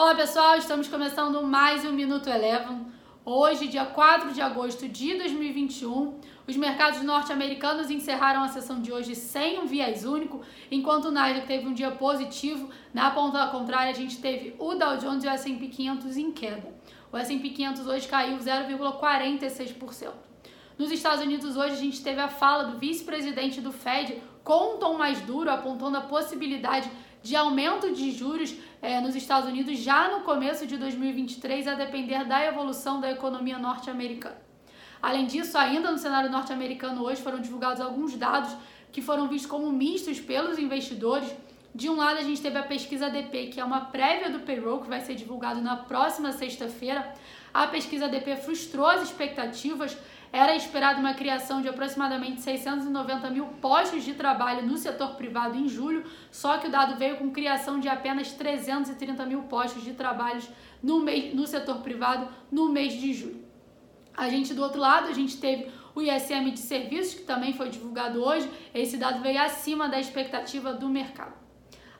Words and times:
Olá 0.00 0.14
pessoal, 0.14 0.56
estamos 0.56 0.86
começando 0.86 1.42
mais 1.42 1.84
um 1.84 1.90
Minuto 1.90 2.30
Eleven. 2.30 2.86
Hoje, 3.24 3.66
dia 3.66 3.84
4 3.84 4.32
de 4.32 4.40
agosto 4.40 4.88
de 4.88 5.18
2021, 5.18 6.20
os 6.46 6.56
mercados 6.56 7.02
norte-americanos 7.02 7.90
encerraram 7.90 8.44
a 8.44 8.46
sessão 8.46 8.80
de 8.80 8.92
hoje 8.92 9.16
sem 9.16 9.58
um 9.58 9.66
viés 9.66 10.04
único, 10.04 10.40
enquanto 10.70 11.06
o 11.06 11.10
Nasdaq 11.10 11.48
teve 11.48 11.66
um 11.66 11.74
dia 11.74 11.90
positivo. 11.90 12.70
Na 12.94 13.10
ponta 13.10 13.44
contrária, 13.48 13.90
a 13.90 13.94
gente 13.94 14.18
teve 14.18 14.54
o 14.60 14.76
Dow 14.76 14.98
Jones 14.98 15.24
e 15.24 15.26
o 15.26 15.30
S&P 15.30 15.66
500 15.66 16.16
em 16.16 16.30
queda. 16.30 16.72
O 17.10 17.16
S&P 17.16 17.50
500 17.50 17.88
hoje 17.88 18.06
caiu 18.06 18.38
0,46%. 18.38 20.27
Nos 20.78 20.92
Estados 20.92 21.24
Unidos 21.24 21.56
hoje 21.56 21.72
a 21.72 21.76
gente 21.76 22.00
teve 22.00 22.20
a 22.20 22.28
fala 22.28 22.62
do 22.62 22.78
vice-presidente 22.78 23.60
do 23.60 23.72
Fed 23.72 24.22
com 24.44 24.76
um 24.76 24.78
tom 24.78 24.96
mais 24.96 25.20
duro, 25.22 25.50
apontando 25.50 25.96
a 25.96 26.02
possibilidade 26.02 26.88
de 27.20 27.34
aumento 27.34 27.92
de 27.92 28.12
juros 28.12 28.54
é, 28.80 29.00
nos 29.00 29.16
Estados 29.16 29.48
Unidos 29.48 29.76
já 29.80 30.08
no 30.08 30.20
começo 30.20 30.68
de 30.68 30.76
2023, 30.76 31.66
a 31.66 31.74
depender 31.74 32.24
da 32.26 32.44
evolução 32.46 33.00
da 33.00 33.10
economia 33.10 33.58
norte-americana. 33.58 34.40
Além 35.02 35.26
disso, 35.26 35.58
ainda 35.58 35.90
no 35.90 35.98
cenário 35.98 36.30
norte-americano 36.30 37.02
hoje 37.02 37.20
foram 37.20 37.40
divulgados 37.40 37.80
alguns 37.80 38.14
dados 38.14 38.54
que 38.92 39.02
foram 39.02 39.26
vistos 39.26 39.50
como 39.50 39.72
mistos 39.72 40.20
pelos 40.20 40.60
investidores. 40.60 41.28
De 41.78 41.88
um 41.88 41.94
lado, 41.94 42.18
a 42.18 42.22
gente 42.22 42.42
teve 42.42 42.58
a 42.58 42.64
pesquisa 42.64 43.06
ADP, 43.06 43.50
que 43.52 43.60
é 43.60 43.64
uma 43.64 43.82
prévia 43.82 44.28
do 44.28 44.40
payroll 44.40 44.80
que 44.80 44.88
vai 44.88 45.00
ser 45.00 45.14
divulgado 45.14 45.60
na 45.60 45.76
próxima 45.76 46.32
sexta-feira. 46.32 47.14
A 47.54 47.68
pesquisa 47.68 48.06
ADP 48.06 48.34
frustrou 48.34 48.88
as 48.88 49.00
expectativas, 49.02 49.96
era 50.32 50.56
esperada 50.56 50.98
uma 50.98 51.14
criação 51.14 51.62
de 51.62 51.68
aproximadamente 51.68 52.40
690 52.40 53.30
mil 53.30 53.46
postos 53.62 54.02
de 54.02 54.14
trabalho 54.14 54.66
no 54.66 54.76
setor 54.76 55.14
privado 55.14 55.56
em 55.56 55.68
julho, 55.68 56.04
só 56.32 56.58
que 56.58 56.66
o 56.66 56.70
dado 56.70 56.96
veio 56.96 57.16
com 57.16 57.30
criação 57.30 57.78
de 57.78 57.88
apenas 57.88 58.32
330 58.32 59.24
mil 59.24 59.42
postos 59.42 59.84
de 59.84 59.92
trabalho 59.92 60.42
no, 60.82 60.98
mês, 60.98 61.32
no 61.32 61.46
setor 61.46 61.76
privado 61.76 62.26
no 62.50 62.70
mês 62.70 62.94
de 62.94 63.12
julho. 63.14 63.44
A 64.16 64.28
gente, 64.28 64.52
do 64.52 64.64
outro 64.64 64.80
lado, 64.80 65.06
a 65.06 65.12
gente 65.12 65.36
teve 65.36 65.70
o 65.94 66.02
ISM 66.02 66.50
de 66.50 66.58
serviços, 66.58 67.14
que 67.14 67.22
também 67.22 67.52
foi 67.52 67.68
divulgado 67.68 68.20
hoje. 68.20 68.50
Esse 68.74 68.96
dado 68.96 69.22
veio 69.22 69.40
acima 69.40 69.88
da 69.88 70.00
expectativa 70.00 70.72
do 70.72 70.88
mercado. 70.88 71.46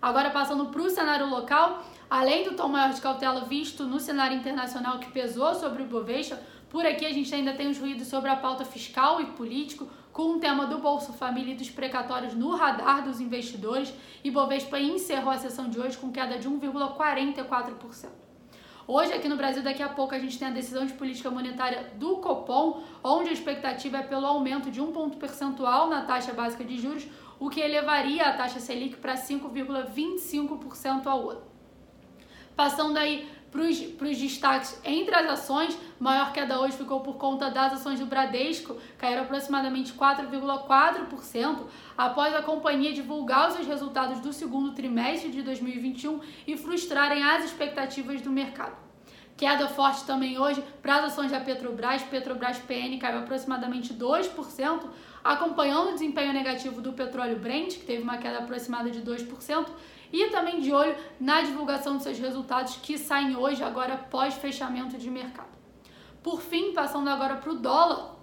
Agora, 0.00 0.30
passando 0.30 0.66
para 0.66 0.82
o 0.82 0.90
cenário 0.90 1.28
local, 1.28 1.82
além 2.08 2.44
do 2.44 2.54
tom 2.54 2.68
maior 2.68 2.92
de 2.92 3.00
cautela 3.00 3.44
visto 3.44 3.84
no 3.84 3.98
cenário 3.98 4.36
internacional 4.36 4.98
que 4.98 5.10
pesou 5.10 5.54
sobre 5.54 5.82
o 5.82 5.86
Bovespa, 5.86 6.38
por 6.70 6.86
aqui 6.86 7.04
a 7.04 7.12
gente 7.12 7.34
ainda 7.34 7.54
tem 7.54 7.68
os 7.68 7.78
ruídos 7.78 8.06
sobre 8.06 8.30
a 8.30 8.36
pauta 8.36 8.64
fiscal 8.64 9.20
e 9.20 9.26
político, 9.26 9.88
com 10.12 10.34
o 10.34 10.38
tema 10.38 10.66
do 10.66 10.78
Bolsa 10.78 11.12
Família 11.12 11.54
e 11.54 11.56
dos 11.56 11.70
precatórios 11.70 12.34
no 12.34 12.54
radar 12.54 13.02
dos 13.02 13.20
investidores, 13.20 13.92
e 14.22 14.30
Bovespa 14.30 14.78
encerrou 14.78 15.32
a 15.32 15.38
sessão 15.38 15.68
de 15.68 15.78
hoje 15.78 15.96
com 15.96 16.12
queda 16.12 16.38
de 16.38 16.48
1,44%. 16.48 18.27
Hoje, 18.90 19.12
aqui 19.12 19.28
no 19.28 19.36
Brasil, 19.36 19.62
daqui 19.62 19.82
a 19.82 19.88
pouco, 19.90 20.14
a 20.14 20.18
gente 20.18 20.38
tem 20.38 20.48
a 20.48 20.50
decisão 20.50 20.86
de 20.86 20.94
política 20.94 21.30
monetária 21.30 21.92
do 21.96 22.16
Copom, 22.16 22.82
onde 23.04 23.28
a 23.28 23.32
expectativa 23.34 23.98
é 23.98 24.02
pelo 24.02 24.24
aumento 24.24 24.70
de 24.70 24.80
um 24.80 24.92
ponto 24.92 25.18
percentual 25.18 25.90
na 25.90 26.06
taxa 26.06 26.32
básica 26.32 26.64
de 26.64 26.78
juros, 26.78 27.06
o 27.38 27.50
que 27.50 27.60
elevaria 27.60 28.24
a 28.24 28.32
taxa 28.32 28.60
Selic 28.60 28.96
para 28.96 29.14
5,25% 29.14 31.06
ao 31.06 31.28
ano. 31.28 31.42
Passando 32.56 32.96
aí 32.96 33.28
para 33.50 33.62
os 33.62 34.18
destaques 34.18 34.80
entre 34.84 35.14
as 35.14 35.30
ações, 35.30 35.78
maior 35.98 36.32
queda 36.32 36.60
hoje 36.60 36.76
ficou 36.76 37.00
por 37.00 37.16
conta 37.16 37.50
das 37.50 37.74
ações 37.74 37.98
do 37.98 38.06
Bradesco, 38.06 38.76
caíram 38.96 39.22
aproximadamente 39.22 39.92
4,4% 39.92 41.66
após 41.96 42.34
a 42.34 42.42
companhia 42.42 42.92
divulgar 42.92 43.48
os 43.48 43.54
seus 43.54 43.66
resultados 43.66 44.20
do 44.20 44.32
segundo 44.32 44.72
trimestre 44.72 45.30
de 45.30 45.42
2021 45.42 46.20
e 46.46 46.56
frustrarem 46.56 47.22
as 47.22 47.44
expectativas 47.44 48.20
do 48.20 48.30
mercado. 48.30 48.87
Queda 49.38 49.68
forte 49.68 50.02
também 50.04 50.36
hoje 50.36 50.64
para 50.82 50.96
as 50.96 51.04
ações 51.12 51.30
da 51.30 51.38
Petrobras. 51.38 52.02
Petrobras 52.02 52.58
PN 52.58 52.98
caiu 52.98 53.20
aproximadamente 53.20 53.94
2%, 53.94 54.80
acompanhando 55.22 55.90
o 55.90 55.92
desempenho 55.92 56.32
negativo 56.32 56.82
do 56.82 56.92
petróleo 56.92 57.38
Brent, 57.38 57.74
que 57.74 57.84
teve 57.84 58.02
uma 58.02 58.18
queda 58.18 58.40
aproximada 58.40 58.90
de 58.90 59.00
2%, 59.00 59.68
e 60.12 60.26
também 60.30 60.60
de 60.60 60.72
olho 60.72 60.96
na 61.20 61.40
divulgação 61.42 61.94
dos 61.94 62.02
seus 62.02 62.18
resultados 62.18 62.80
que 62.82 62.98
saem 62.98 63.36
hoje, 63.36 63.62
agora 63.62 63.96
pós 63.96 64.34
fechamento 64.34 64.98
de 64.98 65.08
mercado. 65.08 65.56
Por 66.20 66.40
fim, 66.40 66.72
passando 66.72 67.08
agora 67.08 67.36
para 67.36 67.52
o 67.52 67.54
dólar, 67.54 68.17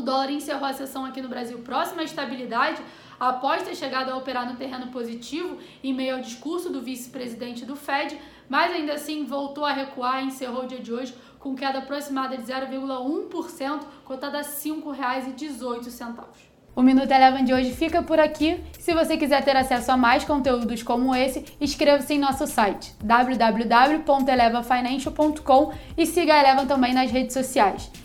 o 0.00 0.02
dólar 0.02 0.30
encerrou 0.30 0.64
a 0.64 0.72
sessão 0.72 1.04
aqui 1.04 1.22
no 1.22 1.28
Brasil 1.28 1.58
próxima 1.58 2.02
à 2.02 2.04
estabilidade, 2.04 2.80
após 3.18 3.62
ter 3.62 3.74
chegado 3.76 4.10
a 4.10 4.16
operar 4.16 4.50
no 4.50 4.56
terreno 4.56 4.86
positivo 4.88 5.58
em 5.84 5.92
meio 5.92 6.16
ao 6.16 6.22
discurso 6.22 6.70
do 6.70 6.80
vice-presidente 6.80 7.66
do 7.66 7.76
Fed, 7.76 8.18
mas 8.48 8.72
ainda 8.72 8.94
assim 8.94 9.24
voltou 9.24 9.64
a 9.64 9.72
recuar 9.72 10.22
e 10.22 10.28
encerrou 10.28 10.64
o 10.64 10.66
dia 10.66 10.80
de 10.80 10.92
hoje 10.92 11.14
com 11.38 11.54
queda 11.54 11.78
aproximada 11.78 12.36
de 12.36 12.42
0,1%, 12.42 13.80
cotada 14.04 14.38
a 14.38 14.42
R$ 14.42 14.48
5,18. 14.48 16.24
O 16.74 16.82
Minuto 16.82 17.10
Eleven 17.10 17.44
de 17.44 17.52
hoje 17.52 17.72
fica 17.72 18.02
por 18.02 18.18
aqui. 18.18 18.58
Se 18.78 18.94
você 18.94 19.16
quiser 19.16 19.44
ter 19.44 19.56
acesso 19.56 19.92
a 19.92 19.96
mais 19.96 20.24
conteúdos 20.24 20.82
como 20.82 21.14
esse, 21.14 21.44
inscreva-se 21.60 22.14
em 22.14 22.18
nosso 22.18 22.44
site 22.46 22.94
www.elevafinancial.com 23.02 25.72
e 25.96 26.06
siga 26.06 26.34
a 26.34 26.40
Eleven 26.40 26.66
também 26.66 26.94
nas 26.94 27.10
redes 27.10 27.34
sociais. 27.34 27.90